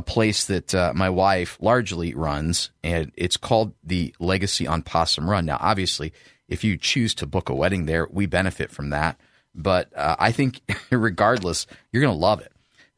a 0.00 0.02
place 0.02 0.46
that 0.46 0.74
uh, 0.74 0.92
my 0.94 1.10
wife 1.10 1.58
largely 1.60 2.14
runs, 2.14 2.70
and 2.82 3.12
it's 3.16 3.36
called 3.36 3.74
the 3.84 4.14
Legacy 4.18 4.66
on 4.66 4.80
Possum 4.80 5.28
Run. 5.28 5.44
Now, 5.44 5.58
obviously, 5.60 6.14
if 6.48 6.64
you 6.64 6.78
choose 6.78 7.14
to 7.16 7.26
book 7.26 7.50
a 7.50 7.54
wedding 7.54 7.84
there, 7.84 8.08
we 8.10 8.24
benefit 8.24 8.70
from 8.70 8.88
that. 8.90 9.20
But 9.54 9.94
uh, 9.94 10.16
I 10.18 10.32
think, 10.32 10.62
regardless, 10.90 11.66
you're 11.92 12.02
going 12.02 12.14
to 12.14 12.18
love 12.18 12.40
it. 12.40 12.50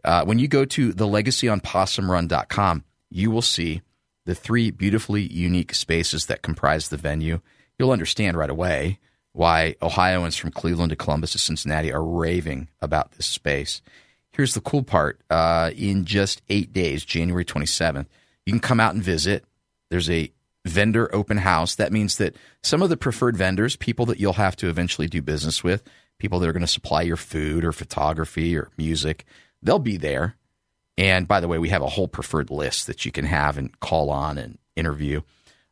Uh, 0.04 0.24
when 0.24 0.38
you 0.38 0.46
go 0.46 0.64
to 0.64 0.92
thelegacyonpossumrun.com, 0.92 2.84
you 3.10 3.32
will 3.32 3.42
see 3.42 3.82
the 4.24 4.36
three 4.36 4.70
beautifully 4.70 5.22
unique 5.22 5.74
spaces 5.74 6.26
that 6.26 6.42
comprise 6.42 6.88
the 6.88 6.96
venue. 6.96 7.40
You'll 7.80 7.90
understand 7.90 8.36
right 8.36 8.48
away 8.48 9.00
why 9.32 9.74
Ohioans 9.82 10.36
from 10.36 10.52
Cleveland 10.52 10.90
to 10.90 10.96
Columbus 10.96 11.32
to 11.32 11.38
Cincinnati 11.38 11.92
are 11.92 12.04
raving 12.04 12.68
about 12.80 13.12
this 13.12 13.26
space. 13.26 13.82
Here's 14.32 14.54
the 14.54 14.60
cool 14.60 14.82
part 14.82 15.20
uh, 15.30 15.70
in 15.76 16.04
just 16.04 16.42
eight 16.48 16.72
days, 16.72 17.04
January 17.04 17.44
27th, 17.44 18.06
you 18.46 18.52
can 18.52 18.60
come 18.60 18.80
out 18.80 18.94
and 18.94 19.02
visit. 19.02 19.44
There's 19.90 20.10
a 20.10 20.32
vendor 20.64 21.14
open 21.14 21.38
house. 21.38 21.74
That 21.74 21.92
means 21.92 22.16
that 22.16 22.36
some 22.62 22.82
of 22.82 22.88
the 22.88 22.96
preferred 22.96 23.36
vendors, 23.36 23.76
people 23.76 24.06
that 24.06 24.18
you'll 24.18 24.34
have 24.34 24.56
to 24.56 24.68
eventually 24.68 25.06
do 25.06 25.20
business 25.20 25.62
with, 25.62 25.82
people 26.18 26.38
that 26.38 26.48
are 26.48 26.52
going 26.52 26.62
to 26.62 26.66
supply 26.66 27.02
your 27.02 27.16
food 27.16 27.64
or 27.64 27.72
photography 27.72 28.56
or 28.56 28.70
music, 28.78 29.24
they'll 29.62 29.78
be 29.78 29.96
there. 29.96 30.36
And 30.96 31.26
by 31.26 31.40
the 31.40 31.48
way, 31.48 31.58
we 31.58 31.70
have 31.70 31.82
a 31.82 31.88
whole 31.88 32.08
preferred 32.08 32.50
list 32.50 32.86
that 32.86 33.04
you 33.04 33.12
can 33.12 33.24
have 33.24 33.58
and 33.58 33.78
call 33.80 34.10
on 34.10 34.38
and 34.38 34.58
interview. 34.76 35.22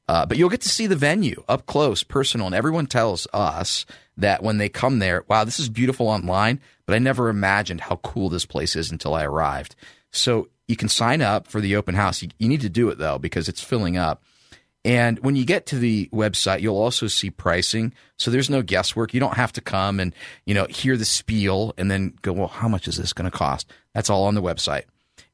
Uh, 0.09 0.27
but 0.27 0.37
you'll 0.37 0.49
get 0.49 0.61
to 0.63 0.69
see 0.69 0.89
the 0.89 0.97
venue 0.97 1.45
up 1.49 1.67
close, 1.67 2.03
personal. 2.03 2.47
And 2.47 2.55
everyone 2.55 2.87
tells 2.87 3.29
us 3.33 3.87
that 4.17 4.43
when 4.43 4.59
they 4.59 4.69
come 4.69 4.99
there, 4.99 5.25
wow, 5.29 5.45
this 5.45 5.61
is 5.61 5.69
beautiful 5.69 6.09
online, 6.09 6.61
but 6.91 6.97
I 6.97 6.99
never 6.99 7.29
imagined 7.29 7.83
how 7.83 8.01
cool 8.03 8.29
this 8.29 8.45
place 8.45 8.75
is 8.75 8.91
until 8.91 9.15
I 9.15 9.23
arrived. 9.23 9.77
So 10.11 10.49
you 10.67 10.75
can 10.75 10.89
sign 10.89 11.23
up 11.23 11.47
for 11.47 11.61
the 11.61 11.77
open 11.77 11.95
house. 11.95 12.21
You, 12.21 12.31
you 12.41 12.49
need 12.49 12.63
to 12.63 12.69
do 12.69 12.89
it 12.89 12.99
though, 12.99 13.17
because 13.17 13.49
it's 13.49 13.63
filling 13.63 13.97
up. 13.97 14.25
And 14.85 15.21
when 15.21 15.37
you 15.37 15.45
get 15.45 15.67
to 15.67 15.79
the 15.79 16.09
website, 16.13 16.63
you'll 16.63 16.83
also 16.83 17.07
see 17.07 17.31
pricing. 17.31 17.93
So 18.19 18.33
there's 18.33 18.51
no 18.51 18.63
guesswork. 18.63 19.15
You 19.15 19.21
don't 19.21 19.37
have 19.37 19.53
to 19.53 19.61
come 19.61 20.01
and, 20.01 20.13
you 20.47 20.53
know, 20.53 20.65
hear 20.65 20.97
the 20.97 21.05
spiel 21.05 21.75
and 21.79 21.89
then 21.89 22.15
go, 22.23 22.33
well, 22.33 22.49
how 22.49 22.67
much 22.67 22.89
is 22.89 22.97
this 22.97 23.13
going 23.13 23.31
to 23.31 23.39
cost? 23.39 23.71
That's 23.95 24.11
all 24.11 24.25
on 24.25 24.35
the 24.35 24.43
website. 24.43 24.87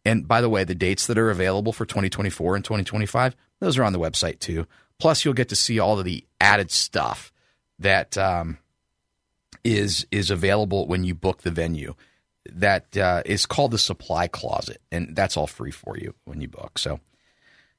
And 0.04 0.28
by 0.28 0.42
the 0.42 0.50
way, 0.50 0.64
the 0.64 0.74
dates 0.74 1.06
that 1.06 1.16
are 1.16 1.30
available 1.30 1.72
for 1.72 1.86
2024 1.86 2.56
and 2.56 2.64
2025, 2.66 3.34
those 3.60 3.78
are 3.78 3.84
on 3.84 3.94
the 3.94 3.98
website 3.98 4.40
too. 4.40 4.66
Plus, 4.98 5.24
you'll 5.24 5.32
get 5.32 5.48
to 5.48 5.56
see 5.56 5.78
all 5.78 5.98
of 5.98 6.04
the 6.04 6.22
added 6.38 6.70
stuff 6.70 7.32
that 7.78 8.18
um, 8.18 8.58
is 9.66 10.06
is 10.10 10.30
available 10.30 10.86
when 10.86 11.04
you 11.04 11.14
book 11.14 11.42
the 11.42 11.50
venue. 11.50 11.94
That 12.52 12.96
uh, 12.96 13.22
is 13.26 13.44
called 13.44 13.72
the 13.72 13.78
supply 13.78 14.28
closet, 14.28 14.80
and 14.92 15.16
that's 15.16 15.36
all 15.36 15.48
free 15.48 15.72
for 15.72 15.98
you 15.98 16.14
when 16.24 16.40
you 16.40 16.46
book. 16.46 16.78
So, 16.78 17.00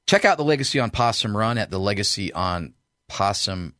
check 0.07 0.25
out 0.25 0.37
the 0.37 0.43
Legacy 0.43 0.77
on 0.79 0.89
Possum 0.89 1.37
Run 1.37 1.57
at 1.57 1.71
the 1.71 1.79
Legacy 1.79 2.33
on. 2.33 2.73
And 3.09 3.73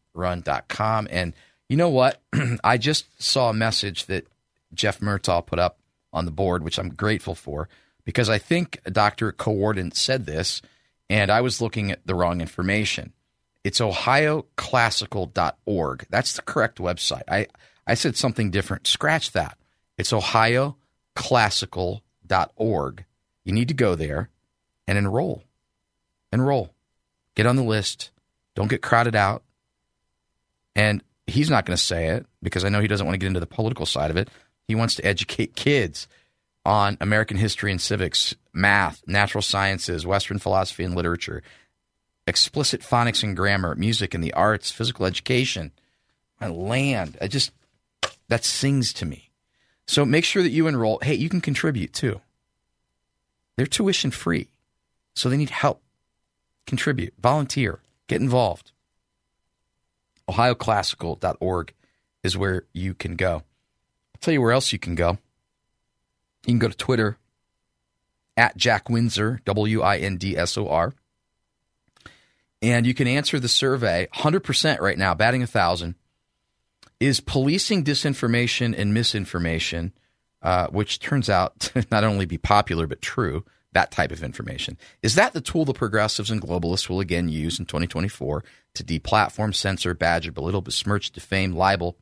you 1.67 1.75
know 1.75 1.89
what? 1.89 2.21
I 2.63 2.77
just 2.77 3.21
saw 3.21 3.49
a 3.49 3.53
message 3.53 4.05
that 4.05 4.25
Jeff 4.73 5.01
Murtaugh 5.01 5.45
put 5.45 5.59
up 5.59 5.79
on 6.13 6.23
the 6.23 6.31
board, 6.31 6.63
which 6.63 6.79
I'm 6.79 6.95
grateful 6.95 7.35
for 7.35 7.67
because 8.05 8.29
I 8.29 8.37
think 8.37 8.79
Dr. 8.89 9.33
Cowardin 9.33 9.93
said 9.93 10.25
this, 10.25 10.61
and 11.09 11.29
I 11.29 11.41
was 11.41 11.61
looking 11.61 11.91
at 11.91 12.07
the 12.07 12.15
wrong 12.15 12.39
information. 12.39 13.11
It's 13.65 13.81
ohioclassical.org. 13.81 16.05
That's 16.09 16.33
the 16.33 16.41
correct 16.41 16.77
website. 16.77 17.23
I, 17.27 17.47
I 17.87 17.95
said 17.95 18.17
something 18.17 18.51
different. 18.51 18.85
Scratch 18.85 19.31
that. 19.31 19.57
It's 19.97 20.11
ohioclassical.org. 20.11 23.05
You 23.45 23.53
need 23.53 23.69
to 23.69 23.73
go 23.73 23.95
there 23.95 24.29
and 24.87 24.97
enroll. 24.97 25.43
Enroll. 26.33 26.73
Get 27.35 27.45
on 27.45 27.55
the 27.55 27.63
list. 27.63 28.11
Don't 28.55 28.67
get 28.67 28.81
crowded 28.81 29.15
out. 29.15 29.43
And 30.75 31.01
he's 31.25 31.49
not 31.49 31.65
going 31.65 31.77
to 31.77 31.83
say 31.83 32.07
it 32.07 32.25
because 32.43 32.65
I 32.65 32.69
know 32.69 32.81
he 32.81 32.87
doesn't 32.87 33.05
want 33.05 33.15
to 33.15 33.19
get 33.19 33.27
into 33.27 33.39
the 33.39 33.47
political 33.47 33.85
side 33.85 34.11
of 34.11 34.17
it. 34.17 34.29
He 34.67 34.75
wants 34.75 34.95
to 34.95 35.05
educate 35.05 35.55
kids 35.55 36.09
on 36.65 36.97
American 36.99 37.37
history 37.37 37.71
and 37.71 37.79
civics, 37.79 38.35
math, 38.51 39.01
natural 39.07 39.41
sciences, 39.41 40.05
Western 40.05 40.37
philosophy 40.37 40.83
and 40.83 40.93
literature, 40.93 41.41
explicit 42.27 42.81
phonics 42.81 43.23
and 43.23 43.37
grammar, 43.37 43.73
music 43.75 44.13
and 44.13 44.21
the 44.21 44.33
arts, 44.33 44.69
physical 44.69 45.05
education, 45.05 45.71
my 46.41 46.49
land. 46.49 47.17
I 47.21 47.27
just, 47.27 47.51
that 48.29 48.43
sings 48.43 48.93
to 48.93 49.05
me. 49.05 49.31
So 49.87 50.05
make 50.05 50.25
sure 50.25 50.43
that 50.43 50.51
you 50.51 50.67
enroll. 50.67 50.99
Hey, 51.01 51.15
you 51.15 51.29
can 51.29 51.41
contribute 51.41 51.93
too. 51.93 52.21
They're 53.55 53.65
tuition 53.65 54.11
free. 54.11 54.49
So 55.15 55.29
they 55.29 55.37
need 55.37 55.49
help. 55.49 55.81
Contribute, 56.67 57.13
volunteer, 57.19 57.79
get 58.07 58.21
involved. 58.21 58.71
OhioClassical.org 60.29 61.73
is 62.23 62.37
where 62.37 62.65
you 62.73 62.93
can 62.93 63.15
go. 63.15 63.35
I'll 63.35 64.19
tell 64.19 64.33
you 64.33 64.41
where 64.41 64.51
else 64.51 64.73
you 64.73 64.79
can 64.79 64.95
go 64.95 65.11
You 66.45 66.53
can 66.53 66.59
go 66.59 66.67
to 66.67 66.75
Twitter 66.75 67.17
at 68.35 68.57
Jack 68.57 68.89
Windsor, 68.89 69.41
W 69.45 69.81
I 69.81 69.97
N 69.97 70.17
D 70.17 70.37
S 70.37 70.57
O 70.57 70.67
R. 70.67 70.93
And 72.61 72.85
you 72.85 72.93
can 72.93 73.07
answer 73.07 73.39
the 73.39 73.47
survey 73.47 74.07
100% 74.15 74.79
right 74.79 74.97
now, 74.97 75.13
batting 75.13 75.43
a 75.43 75.47
thousand. 75.47 75.95
Is 76.99 77.19
policing 77.19 77.83
disinformation 77.83 78.73
and 78.77 78.93
misinformation, 78.93 79.93
uh, 80.41 80.67
which 80.67 80.99
turns 80.99 81.29
out 81.29 81.59
to 81.59 81.85
not 81.91 82.03
only 82.03 82.25
be 82.25 82.37
popular 82.37 82.87
but 82.87 83.01
true, 83.01 83.45
that 83.73 83.91
type 83.91 84.11
of 84.11 84.23
information. 84.23 84.77
Is 85.03 85.15
that 85.15 85.33
the 85.33 85.41
tool 85.41 85.65
the 85.65 85.73
progressives 85.73 86.31
and 86.31 86.41
globalists 86.41 86.89
will 86.89 86.99
again 86.99 87.29
use 87.29 87.59
in 87.59 87.65
2024 87.65 88.43
to 88.75 88.83
deplatform, 88.83 89.53
censor, 89.53 89.93
badger, 89.93 90.31
belittle, 90.31 90.61
besmirch, 90.61 91.11
defame, 91.11 91.53
libel, 91.53 91.97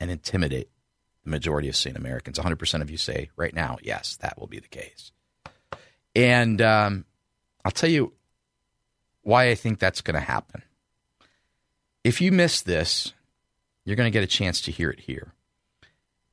and 0.00 0.10
intimidate 0.10 0.70
the 1.24 1.30
majority 1.30 1.68
of 1.68 1.76
sane 1.76 1.96
Americans? 1.96 2.38
100% 2.38 2.80
of 2.80 2.90
you 2.90 2.96
say 2.96 3.28
right 3.36 3.54
now, 3.54 3.76
yes, 3.82 4.16
that 4.22 4.38
will 4.38 4.46
be 4.46 4.58
the 4.58 4.68
case. 4.68 5.12
And 6.14 6.62
um, 6.62 7.04
I'll 7.64 7.72
tell 7.72 7.90
you 7.90 8.12
why 9.22 9.50
I 9.50 9.54
think 9.54 9.78
that's 9.78 10.00
going 10.00 10.14
to 10.14 10.20
happen. 10.20 10.62
If 12.04 12.20
you 12.20 12.32
miss 12.32 12.62
this, 12.62 13.12
you're 13.84 13.96
going 13.96 14.10
to 14.10 14.16
get 14.16 14.24
a 14.24 14.28
chance 14.28 14.60
to 14.62 14.70
hear 14.70 14.90
it 14.90 15.00
here. 15.00 15.32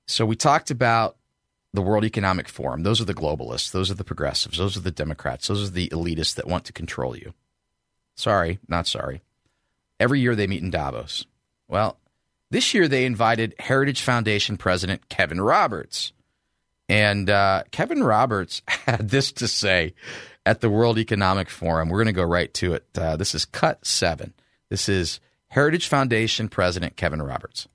So 0.07 0.25
we 0.25 0.35
talked 0.35 0.71
about 0.71 1.17
the 1.73 1.81
World 1.81 2.03
Economic 2.03 2.47
Forum. 2.47 2.83
Those 2.83 2.99
are 2.99 3.05
the 3.05 3.13
globalists. 3.13 3.71
Those 3.71 3.91
are 3.91 3.95
the 3.95 4.03
progressives. 4.03 4.57
Those 4.57 4.75
are 4.75 4.81
the 4.81 4.91
Democrats. 4.91 5.47
Those 5.47 5.67
are 5.67 5.71
the 5.71 5.89
elitists 5.89 6.35
that 6.35 6.47
want 6.47 6.65
to 6.65 6.73
control 6.73 7.15
you. 7.15 7.33
Sorry, 8.15 8.59
not 8.67 8.87
sorry. 8.87 9.21
Every 9.99 10.19
year 10.19 10.35
they 10.35 10.47
meet 10.47 10.63
in 10.63 10.71
Davos. 10.71 11.25
Well, 11.67 11.97
this 12.51 12.73
year 12.73 12.87
they 12.87 13.05
invited 13.05 13.55
Heritage 13.59 14.01
Foundation 14.01 14.57
President 14.57 15.07
Kevin 15.09 15.39
Roberts. 15.39 16.11
And 16.87 17.29
uh, 17.29 17.63
Kevin 17.71 18.03
Roberts 18.03 18.63
had 18.67 19.09
this 19.09 19.31
to 19.33 19.47
say 19.47 19.93
at 20.45 20.61
the 20.61 20.69
World 20.69 20.97
Economic 20.97 21.49
Forum. 21.49 21.89
We're 21.89 21.99
going 21.99 22.07
to 22.07 22.13
go 22.13 22.23
right 22.23 22.51
to 22.55 22.73
it. 22.73 22.85
Uh, 22.97 23.15
this 23.15 23.35
is 23.35 23.45
cut 23.45 23.85
seven. 23.85 24.33
This 24.69 24.89
is 24.89 25.19
Heritage 25.49 25.87
Foundation 25.87 26.47
President 26.47 26.95
Kevin 26.95 27.23
Roberts. 27.23 27.67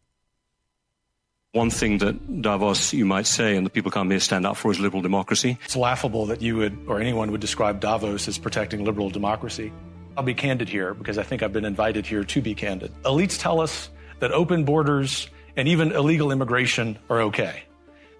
One 1.50 1.71
thing 1.71 1.99
that 1.99 2.43
Davos, 2.43 2.93
you 2.93 3.04
might 3.04 3.26
say, 3.26 3.57
and 3.57 3.66
the 3.66 3.71
people 3.71 3.90
come 3.90 4.11
here 4.11 4.21
stand 4.21 4.47
up 4.47 4.57
for 4.57 4.71
is 4.71 4.78
liberal 4.78 5.02
democracy. 5.02 5.59
It's 5.64 5.75
laughable 5.75 6.26
that 6.26 6.40
you 6.40 6.57
would, 6.57 6.78
or 6.87 7.00
anyone 7.00 7.33
would 7.33 7.40
describe 7.40 7.81
Davos 7.81 8.28
as 8.28 8.38
protecting 8.38 8.85
liberal 8.85 9.11
democracy. 9.11 9.73
I'll 10.16 10.23
be 10.23 10.35
candid 10.35 10.69
here 10.69 10.95
because 10.95 11.19
I 11.19 11.25
think 11.25 11.43
I've 11.43 11.52
been 11.52 11.64
invited 11.64 12.07
here 12.07 12.23
to 12.23 12.40
be 12.40 12.54
candid. 12.54 12.93
Elites 13.02 13.40
tell 13.40 13.61
us 13.61 13.90
that 14.21 14.31
open 14.31 14.64
borders 14.64 15.28
and 15.57 15.66
even 15.66 15.90
illegal 15.90 16.31
immigration 16.31 16.97
are 17.11 17.23
okay. 17.23 17.64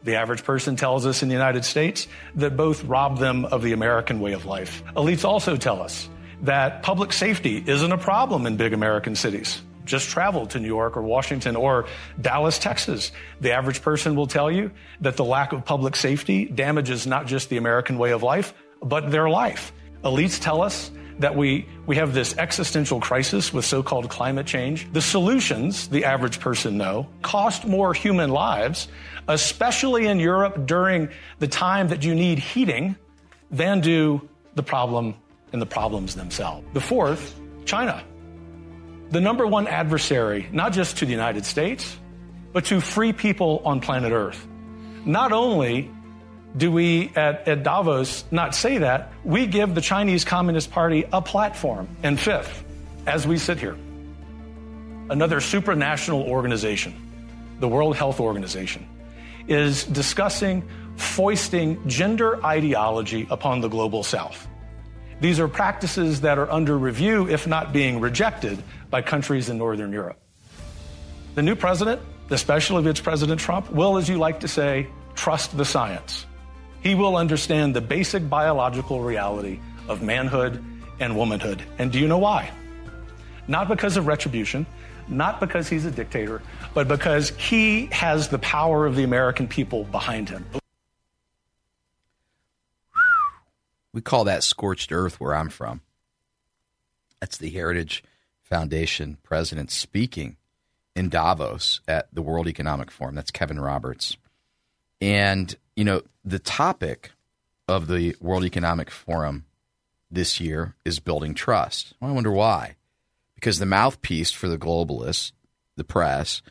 The 0.03 0.17
average 0.17 0.43
person 0.43 0.75
tells 0.75 1.07
us 1.07 1.23
in 1.23 1.29
the 1.29 1.35
United 1.35 1.65
States 1.65 2.09
that 2.35 2.57
both 2.57 2.83
rob 2.85 3.19
them 3.19 3.45
of 3.45 3.63
the 3.63 3.73
American 3.73 4.21
way 4.21 4.33
of 4.33 4.47
life. 4.47 4.83
Elites 4.97 5.25
also 5.25 5.57
tell 5.57 5.81
us 5.81 6.09
that 6.43 6.83
public 6.83 7.13
safety 7.13 7.63
isn't 7.67 7.93
a 7.93 7.99
problem 7.99 8.47
in 8.47 8.57
big 8.57 8.73
American 8.73 9.17
cities 9.17 9.63
just 9.85 10.09
travel 10.09 10.47
to 10.47 10.59
New 10.59 10.67
York 10.67 10.97
or 10.97 11.03
Washington 11.03 11.57
or 11.57 11.87
Dallas, 12.21 12.59
Texas. 12.59 13.13
The 13.41 13.53
average 13.53 13.83
person 13.83 14.17
will 14.17 14.27
tell 14.27 14.51
you 14.51 14.71
that 15.01 15.17
the 15.17 15.25
lack 15.25 15.53
of 15.53 15.65
public 15.65 15.97
safety 15.97 16.47
damages 16.47 17.07
not 17.07 17.27
just 17.27 17.51
the 17.51 17.59
American 17.59 17.99
way 17.99 18.13
of 18.13 18.23
life, 18.23 18.55
but 18.83 19.11
their 19.11 19.29
life. 19.29 19.73
Elites 20.03 20.41
tell 20.41 20.63
us 20.63 20.91
that 21.19 21.37
we, 21.37 21.67
we 21.87 21.97
have 21.97 22.13
this 22.13 22.37
existential 22.39 23.01
crisis 23.01 23.53
with 23.53 23.65
so 23.65 23.83
called 23.83 24.09
climate 24.11 24.47
change. 24.47 24.93
The 24.93 25.01
solutions, 25.01 25.89
the 25.89 26.05
average 26.05 26.41
person 26.41 26.77
know, 26.77 27.09
cost 27.23 27.67
more 27.67 27.95
human 27.95 28.31
lives, 28.31 28.89
especially 29.29 30.07
in 30.07 30.19
Europe 30.19 30.67
during 30.67 31.09
the 31.39 31.47
time 31.47 31.89
that 31.89 32.05
you 32.05 32.15
need 32.15 32.39
heating, 32.39 32.97
than 33.51 33.81
do 33.81 34.29
the 34.57 34.63
problem 34.63 35.15
and 35.55 35.63
the 35.63 35.67
problems 35.67 36.15
themselves. 36.15 36.67
The 36.75 36.83
fourth, 36.83 37.35
China 37.65 38.05
the 39.15 39.21
number 39.21 39.47
one 39.47 39.69
adversary, 39.69 40.49
not 40.53 40.73
just 40.73 40.99
to 40.99 41.07
the 41.07 41.13
United 41.13 41.47
States, 41.47 41.97
but 42.53 42.65
to 42.67 42.81
free 42.81 43.13
people 43.13 43.63
on 43.65 43.81
planet 43.81 44.13
Earth. 44.13 44.47
Not 45.05 45.33
only 45.33 45.89
do 46.57 46.71
we 46.73 47.13
at, 47.15 47.47
at, 47.47 47.63
Davos 47.63 48.25
not 48.33 48.55
say 48.55 48.79
that, 48.79 49.13
we 49.25 49.47
give 49.47 49.75
the 49.75 49.81
Chinese 49.81 50.25
Communist 50.25 50.71
Party 50.73 51.05
a 51.13 51.23
platform. 51.23 51.89
And 52.03 52.19
fifth, 52.19 52.65
as 53.07 53.27
we 53.27 53.39
sit 53.39 53.59
here, 53.59 53.77
another 55.11 55.39
supranational 55.39 56.27
organization, 56.27 56.95
the 57.61 57.69
World 57.69 57.97
Health 57.97 58.19
Organization, 58.19 58.87
is 59.47 59.85
discussing 59.85 60.69
foisting 60.97 61.89
gender 61.89 62.45
ideology 62.45 63.27
upon 63.31 63.61
the 63.61 63.69
global 63.69 64.03
south. 64.03 64.49
These 65.25 65.41
are 65.41 65.49
practices 65.49 66.21
that 66.21 66.37
are 66.37 66.53
under 66.53 66.77
review, 66.77 67.31
if 67.31 67.47
not 67.47 67.73
being 67.73 67.99
rejected, 67.99 68.63
by 68.91 69.01
countries 69.01 69.49
in 69.49 69.57
Northern 69.57 69.91
Europe. 69.91 70.19
The 71.35 71.41
new 71.41 71.57
president, 71.57 72.03
especially 72.29 72.83
if 72.83 72.87
it's 72.89 73.01
President 73.01 73.41
Trump, 73.41 73.73
will, 73.73 73.97
as 73.97 74.07
you 74.07 74.19
like 74.19 74.41
to 74.41 74.49
say, 74.49 74.87
trust 75.15 75.57
the 75.57 75.65
science. 75.65 76.27
He 76.83 76.95
will 76.95 77.17
understand 77.17 77.75
the 77.75 77.81
basic 77.81 78.29
biological 78.29 79.01
reality 79.01 79.61
of 79.89 80.03
manhood 80.03 80.63
and 81.01 81.17
womanhood. 81.17 81.63
And 81.79 81.91
do 81.91 81.99
you 81.99 82.07
know 82.07 82.19
why? 82.19 82.51
Not 83.49 83.69
because 83.69 83.97
of 83.97 84.07
retribution, 84.07 84.67
not 85.09 85.41
because 85.41 85.71
he's 85.71 85.87
a 85.87 85.91
dictator, 85.91 86.43
but 86.75 86.87
because 86.87 87.31
he 87.31 87.87
has 87.87 88.29
the 88.29 88.41
power 88.41 88.85
of 88.85 88.95
the 88.95 89.05
American 89.05 89.49
people 89.49 89.85
behind 89.85 90.29
him. 90.29 90.45
We 93.95 94.01
call 94.01 94.25
that 94.25 94.43
scorched 94.43 94.91
earth 94.91 95.21
where 95.21 95.37
I'm 95.37 95.49
from. 95.49 95.81
That's 97.21 97.39
the 97.39 97.49
Heritage 97.49 98.03
Foundation 98.43 99.19
president 99.23 99.71
speaking 99.71 100.37
in 100.97 101.09
Davos 101.09 101.81
at 101.87 102.09
the 102.13 102.21
World 102.21 102.49
Economic 102.49 102.91
Forum. 102.91 103.15
That's 103.15 103.31
Kevin 103.31 103.61
Roberts. 103.61 104.17
And, 105.01 105.55
you 105.77 105.85
know, 105.85 106.03
the 106.25 106.41
topic 106.41 107.13
of 107.69 107.87
the 107.87 108.17
World 108.21 108.45
Economic 108.45 108.91
Forum 108.91 109.45
this 110.11 110.41
year 110.41 110.75
is 110.85 110.99
building 110.99 111.33
trust. 111.33 111.95
Well, 112.01 112.11
I 112.11 112.15
wonder 112.15 112.33
why. 112.33 112.75
Because 113.37 113.61
the 113.61 113.67
mouthpiece 113.67 114.33
for 114.33 114.49
the 114.49 114.59
globalists, 114.59 115.31
the 115.77 115.85
press, 115.85 116.43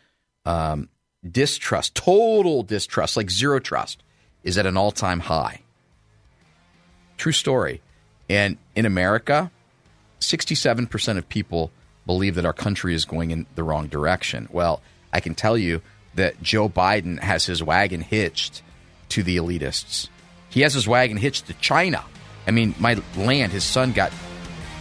um, 0.46 0.88
distrust, 1.30 1.94
total 1.94 2.64
distrust, 2.64 3.18
like 3.18 3.30
zero 3.30 3.60
trust, 3.60 4.02
is 4.44 4.58
at 4.58 4.66
an 4.66 4.78
all 4.78 4.92
time 4.92 5.20
high. 5.20 5.63
True 7.24 7.32
story. 7.32 7.80
And 8.28 8.58
in 8.76 8.86
America, 8.86 9.50
67% 10.20 11.18
of 11.18 11.30
people 11.30 11.72
believe 12.06 12.36
that 12.36 12.44
our 12.44 12.52
country 12.52 12.94
is 12.94 13.06
going 13.06 13.32
in 13.32 13.46
the 13.56 13.64
wrong 13.64 13.88
direction. 13.88 14.50
Well, 14.52 14.82
I 15.14 15.22
can 15.22 15.34
tell 15.34 15.58
you 15.58 15.82
that 16.16 16.44
Joe 16.44 16.68
Biden 16.68 17.18
has 17.20 17.46
his 17.46 17.64
wagon 17.64 18.02
hitched 18.02 18.62
to 19.08 19.24
the 19.24 19.38
elitists. 19.38 20.10
He 20.50 20.64
has 20.64 20.74
his 20.74 20.86
wagon 20.86 21.16
hitched 21.16 21.48
to 21.48 21.54
China. 21.54 22.04
I 22.46 22.52
mean, 22.52 22.76
my 22.78 23.02
land, 23.16 23.54
his 23.54 23.64
son 23.64 23.94
got 23.94 24.12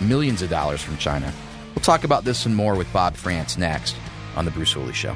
millions 0.00 0.42
of 0.42 0.50
dollars 0.50 0.82
from 0.82 0.96
China. 0.96 1.32
We'll 1.76 1.84
talk 1.84 2.02
about 2.02 2.24
this 2.24 2.44
and 2.44 2.56
more 2.56 2.74
with 2.74 2.92
Bob 2.92 3.14
Frantz 3.14 3.56
next 3.56 3.94
on 4.34 4.46
The 4.46 4.50
Bruce 4.50 4.72
Hooley 4.72 4.94
Show. 4.94 5.14